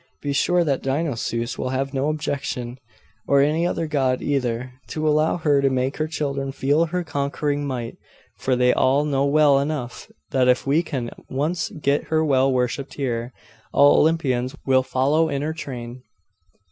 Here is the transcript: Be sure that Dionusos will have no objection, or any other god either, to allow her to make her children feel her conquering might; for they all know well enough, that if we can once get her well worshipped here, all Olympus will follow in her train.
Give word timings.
Be 0.19 0.33
sure 0.33 0.63
that 0.63 0.81
Dionusos 0.81 1.59
will 1.59 1.69
have 1.69 1.93
no 1.93 2.09
objection, 2.09 2.79
or 3.27 3.39
any 3.39 3.67
other 3.67 3.85
god 3.85 4.19
either, 4.19 4.73
to 4.87 5.07
allow 5.07 5.37
her 5.37 5.61
to 5.61 5.69
make 5.69 5.97
her 5.97 6.07
children 6.07 6.51
feel 6.51 6.85
her 6.85 7.03
conquering 7.03 7.67
might; 7.67 7.97
for 8.39 8.55
they 8.55 8.73
all 8.73 9.05
know 9.05 9.27
well 9.27 9.59
enough, 9.59 10.09
that 10.31 10.47
if 10.47 10.65
we 10.65 10.81
can 10.81 11.11
once 11.29 11.69
get 11.69 12.05
her 12.05 12.25
well 12.25 12.51
worshipped 12.51 12.95
here, 12.95 13.31
all 13.73 13.99
Olympus 13.99 14.55
will 14.65 14.81
follow 14.81 15.29
in 15.29 15.43
her 15.43 15.53
train. 15.53 16.01